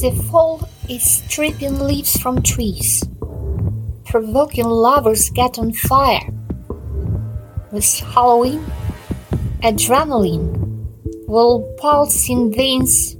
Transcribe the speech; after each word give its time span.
The 0.00 0.12
fall 0.30 0.68
is 0.88 1.02
stripping 1.02 1.80
leaves 1.80 2.16
from 2.18 2.40
trees, 2.40 3.02
provoking 4.04 4.66
lovers 4.68 5.28
get 5.30 5.58
on 5.58 5.72
fire. 5.72 6.22
With 7.72 7.98
Halloween, 8.14 8.64
adrenaline 9.64 10.86
will 11.26 11.62
pulse 11.78 12.30
in 12.30 12.52
veins 12.52 13.16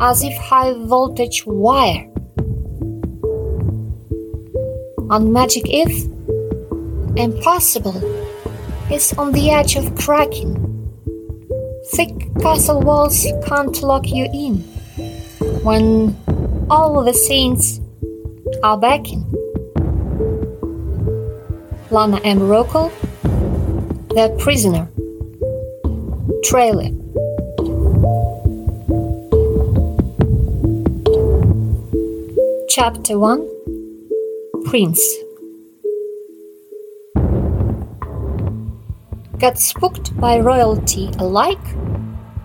as 0.00 0.22
if 0.22 0.34
high 0.38 0.72
voltage 0.72 1.44
wire. 1.44 2.08
On 5.10 5.30
Magic 5.30 5.68
Eve, 5.68 6.10
impossible 7.16 8.00
is 8.90 9.12
on 9.18 9.32
the 9.32 9.50
edge 9.50 9.76
of 9.76 9.94
cracking. 9.96 10.56
Thick 11.92 12.14
castle 12.40 12.80
walls 12.80 13.26
can't 13.44 13.82
lock 13.82 14.08
you 14.08 14.24
in 14.32 14.77
when 15.62 16.16
all 16.70 17.02
the 17.04 17.14
saints 17.14 17.80
are 18.62 18.78
backing. 18.78 19.24
Lana 21.90 22.20
M. 22.24 22.40
Rocco, 22.40 22.90
The 24.10 24.34
Prisoner. 24.38 24.88
Trailer. 26.44 26.90
Chapter 32.68 33.18
1 33.18 33.48
Prince 34.66 35.02
Got 39.38 39.58
spooked 39.58 40.18
by 40.20 40.38
royalty 40.40 41.10
alike, 41.18 41.58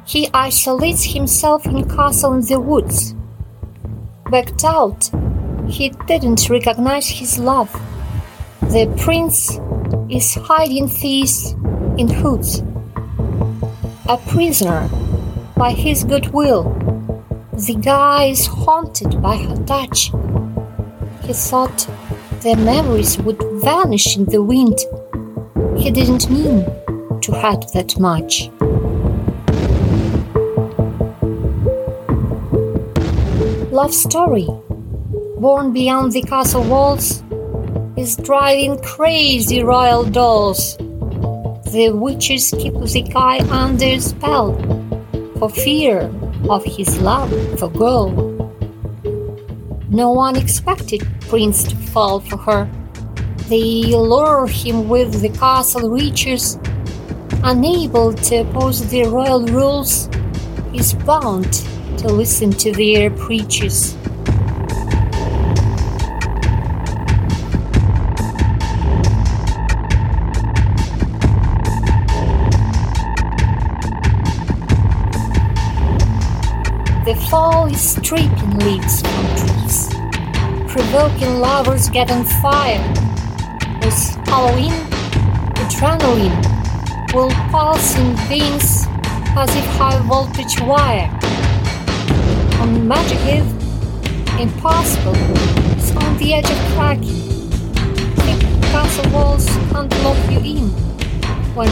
he 0.05 0.29
isolates 0.33 1.03
himself 1.03 1.65
in 1.65 1.87
castle 1.89 2.33
in 2.33 2.41
the 2.41 2.59
woods. 2.59 3.15
Backed 4.29 4.63
out, 4.63 5.09
he 5.67 5.89
didn't 6.07 6.49
recognize 6.49 7.07
his 7.07 7.37
love. 7.37 7.71
The 8.61 8.93
prince 8.97 9.59
is 10.09 10.35
hiding 10.35 10.87
thieves 10.87 11.53
in 11.97 12.09
hoods. 12.09 12.63
A 14.09 14.17
prisoner 14.27 14.89
by 15.55 15.71
his 15.71 16.03
goodwill. 16.03 16.63
The 17.53 17.75
guy 17.75 18.25
is 18.25 18.47
haunted 18.47 19.21
by 19.21 19.37
her 19.37 19.55
touch. 19.65 20.11
He 21.21 21.33
thought 21.33 21.87
their 22.41 22.57
memories 22.57 23.17
would 23.19 23.41
vanish 23.61 24.17
in 24.17 24.25
the 24.25 24.41
wind. 24.41 24.77
He 25.77 25.91
didn't 25.91 26.29
mean 26.29 26.65
to 27.21 27.31
hurt 27.31 27.71
that 27.73 27.97
much. 27.97 28.49
Love 33.73 33.91
story, 33.91 34.47
born 35.39 35.73
beyond 35.73 36.11
the 36.11 36.21
castle 36.21 36.63
walls, 36.63 37.23
is 37.97 38.15
driving 38.17 38.77
crazy 38.83 39.63
royal 39.63 40.03
dolls. 40.03 40.77
The 41.73 41.89
witches 41.91 42.51
keep 42.51 42.75
the 42.75 43.01
guy 43.01 43.39
under 43.49 43.99
spell 43.99 44.53
for 45.39 45.49
fear 45.49 46.01
of 46.51 46.63
his 46.63 47.01
love 47.01 47.31
for 47.57 47.67
girl. 47.71 48.11
No 49.89 50.11
one 50.11 50.35
expected 50.35 51.01
Prince 51.21 51.63
to 51.63 51.75
fall 51.75 52.19
for 52.19 52.37
her. 52.37 52.69
They 53.49 53.85
lure 53.85 54.45
him 54.45 54.87
with 54.87 55.19
the 55.19 55.29
castle 55.29 55.89
riches. 55.89 56.59
Unable 57.43 58.13
to 58.13 58.35
oppose 58.35 58.87
the 58.91 59.05
royal 59.05 59.43
rules, 59.47 60.09
he's 60.71 60.93
bound 60.93 61.67
to 61.97 62.07
listen 62.07 62.51
to 62.51 62.71
their 62.71 63.09
preachers. 63.09 63.95
The 77.05 77.15
fall 77.29 77.65
is 77.67 77.81
stripping 77.81 78.57
leaves 78.59 79.01
from 79.01 79.25
trees, 79.35 79.89
provoking 80.71 81.39
lovers 81.39 81.89
get 81.89 82.09
on 82.09 82.23
fire. 82.41 82.81
With 83.81 83.93
Halloween, 84.27 84.71
adrenaline 85.59 87.13
will 87.13 87.29
pulse 87.51 87.97
in 87.97 88.15
veins 88.27 88.87
as 89.35 89.55
if 89.55 89.65
high 89.77 89.99
voltage 90.07 90.59
wire. 90.61 91.09
On 92.63 92.87
Magic 92.87 93.19
Eve, 93.27 94.39
impossible 94.39 95.13
is 95.77 95.91
on 95.97 96.17
the 96.17 96.33
edge 96.33 96.49
of 96.49 96.57
cracking. 96.73 97.49
Thick 98.23 98.39
castle 98.71 99.11
walls 99.11 99.45
can't 99.69 99.93
lock 100.01 100.31
you 100.31 100.39
in 100.39 100.69
when 101.55 101.69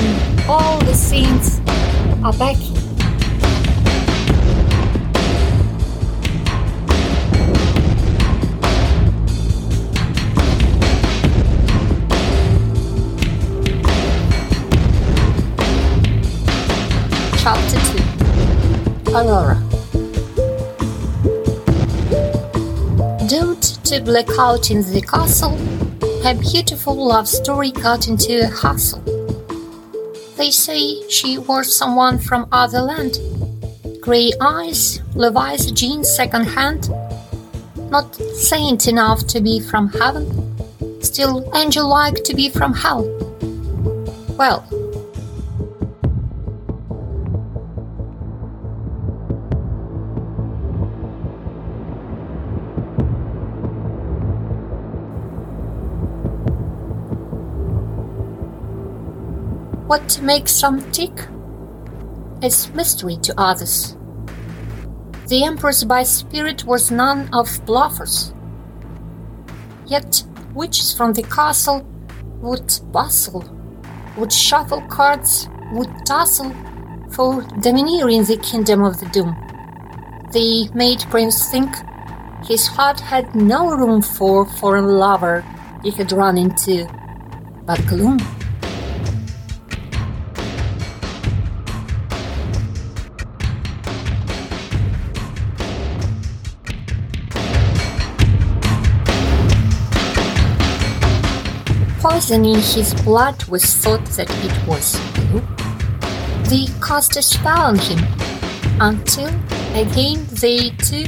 all 0.50 0.80
the 0.80 0.94
saints 0.94 1.62
are 2.26 2.34
backing. 2.34 2.76
Chapter 17.38 17.80
2 19.06 19.16
Aurora 19.16 19.81
Doomed 23.32 23.64
to 23.86 24.02
black 24.02 24.28
out 24.38 24.72
in 24.72 24.82
the 24.82 25.00
castle, 25.00 25.56
her 26.22 26.36
beautiful 26.36 26.94
love 26.94 27.30
story 27.30 27.72
got 27.72 28.10
into 28.10 28.42
a 28.42 28.48
hustle. 28.48 29.00
They 30.36 30.52
say 30.52 31.08
she 31.08 31.38
was 31.38 31.74
someone 31.74 32.20
from 32.20 32.50
other 32.52 32.82
land. 32.82 33.20
Grey 34.02 34.34
eyes, 34.42 35.00
Levi's 35.16 35.72
jeans 35.72 36.10
second 36.10 36.44
hand. 36.44 36.90
Not 37.90 38.14
saint 38.36 38.90
enough 38.90 39.26
to 39.28 39.40
be 39.40 39.62
from 39.62 39.88
heaven, 39.94 41.02
still 41.02 41.50
angel 41.56 41.88
like 41.88 42.26
to 42.26 42.36
be 42.36 42.50
from 42.50 42.74
hell. 42.74 43.06
Well, 44.38 44.68
What 59.92 60.22
makes 60.22 60.54
some 60.54 60.90
tick 60.94 61.12
is 62.42 62.74
mystery 62.74 63.18
to 63.24 63.34
others. 63.38 63.98
The 65.28 65.44
Empress 65.44 65.84
by 65.84 66.04
spirit 66.04 66.64
was 66.64 66.92
none 66.92 67.28
of 67.34 67.50
bluffers. 67.66 68.34
Yet 69.86 70.24
witches 70.54 70.94
from 70.94 71.12
the 71.12 71.24
castle 71.24 71.86
would 72.40 72.72
bustle, 72.94 73.44
would 74.16 74.32
shuffle 74.32 74.80
cards, 74.84 75.50
would 75.74 75.92
tussle 76.06 76.56
for 77.12 77.42
domineering 77.60 78.24
the 78.24 78.38
kingdom 78.38 78.84
of 78.84 78.98
the 78.98 79.08
doom. 79.08 79.36
They 80.32 80.70
made 80.74 81.02
Prince 81.10 81.52
think 81.52 81.70
his 82.46 82.66
heart 82.66 83.02
had 83.02 83.36
no 83.36 83.72
room 83.72 84.02
for 84.02 84.46
foreign 84.46 84.88
lover 84.88 85.44
he 85.84 85.92
had 85.92 86.14
run 86.14 86.38
into, 86.38 86.88
but 87.66 87.86
gloom. 87.88 88.20
Poison 102.12 102.44
in 102.44 102.60
his 102.60 102.94
blood 103.06 103.42
was 103.46 103.64
thought 103.64 104.04
that 104.18 104.30
it 104.30 104.68
was 104.68 105.00
blue. 105.16 105.40
They 106.50 106.68
cast 106.86 107.16
a 107.16 107.22
spell 107.22 107.62
on 107.62 107.78
him 107.80 108.04
until 108.82 109.30
again 109.74 110.28
they 110.30 110.72
two 110.72 111.06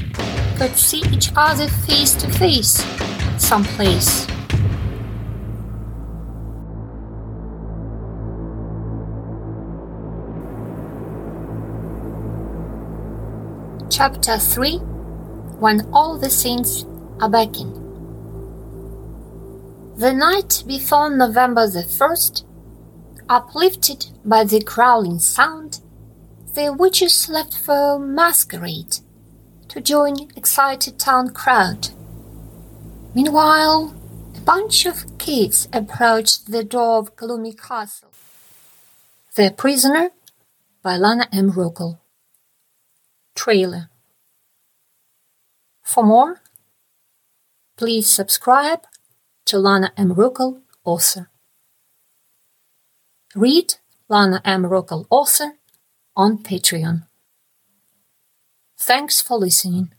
could 0.57 0.77
see 0.77 1.03
each 1.11 1.29
other 1.35 1.67
face 1.67 2.13
to 2.13 2.29
face 2.29 2.85
someplace. 3.37 4.25
Chapter 13.89 14.37
3 14.39 14.77
When 15.59 15.81
All 15.91 16.17
the 16.17 16.29
Saints 16.29 16.85
Are 17.19 17.29
Backing 17.29 17.82
The 19.95 20.11
night 20.11 20.63
before 20.65 21.15
November 21.15 21.67
the 21.67 21.83
1st, 21.83 22.43
uplifted 23.29 24.07
by 24.25 24.43
the 24.43 24.59
growling 24.59 25.19
sound, 25.19 25.81
the 26.55 26.73
witches 26.73 27.29
left 27.29 27.55
for 27.55 27.99
masquerade. 27.99 28.97
To 29.69 29.81
join 29.81 30.31
excited 30.35 30.97
town 30.97 31.29
crowd. 31.29 31.89
Meanwhile, 33.13 33.93
a 34.35 34.39
bunch 34.39 34.87
of 34.87 35.19
kids 35.19 35.67
approached 35.71 36.51
the 36.51 36.63
door 36.63 36.97
of 36.97 37.15
gloomy 37.15 37.53
castle. 37.53 38.09
The 39.35 39.53
Prisoner 39.55 40.09
by 40.81 40.97
Lana 40.97 41.27
M. 41.31 41.51
Ruckel. 41.51 41.99
Trailer. 43.35 43.91
For 45.83 46.03
more, 46.03 46.41
please 47.77 48.09
subscribe 48.09 48.81
to 49.45 49.59
Lana 49.59 49.91
M. 49.97 50.15
Ruckel, 50.15 50.61
author. 50.83 51.29
Read 53.35 53.75
Lana 54.09 54.41
M. 54.45 54.63
Ruckel, 54.63 55.05
author 55.09 55.53
on 56.15 56.37
Patreon. 56.37 57.07
Thanks 58.77 59.21
for 59.21 59.37
listening. 59.37 59.93